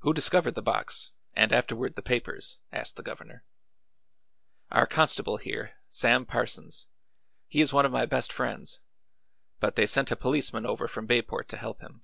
[0.00, 3.42] "Who discovered the box, and afterward the papers?" asked the Governor.
[4.70, 6.88] "Our constable here, Sam Parsons.
[7.48, 8.80] He is one of my best friends.
[9.58, 12.02] But they sent a policeman over from Bayport to help him."